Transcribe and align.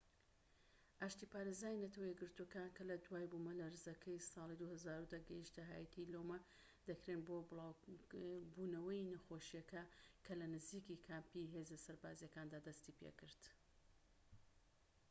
ئاشتی 1.01 1.29
پارێزانی 1.33 1.83
نەتەوە 1.85 2.07
یەکگرتووەکان 2.09 2.69
کە 2.75 2.83
لە 2.89 2.95
دوای 3.05 3.29
بوومەلەرزەکەی 3.31 4.25
ساڵی 4.31 4.59
2010 4.63 5.27
گەیشتنە 5.29 5.65
هاییتی 5.69 6.09
لۆمە 6.13 6.39
دەکرێن 6.87 7.21
بۆ 7.27 7.35
بڵاوبوونەوەی 7.47 9.07
نەخۆشیەکە 9.13 9.83
کە 10.25 10.33
لە 10.39 10.45
نزیکی 10.53 11.03
کامپی 11.07 11.51
هێزە 11.53 11.77
سەربازیەکان 11.85 12.47
دەستیپێکرد 12.67 13.41